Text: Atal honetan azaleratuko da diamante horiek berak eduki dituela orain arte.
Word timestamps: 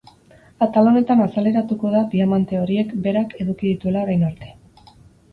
Atal 0.65 0.87
honetan 0.91 1.19
azaleratuko 1.25 1.91
da 1.95 2.01
diamante 2.13 2.59
horiek 2.61 2.95
berak 3.03 3.35
eduki 3.43 3.67
dituela 3.73 4.01
orain 4.07 4.25
arte. 4.31 4.49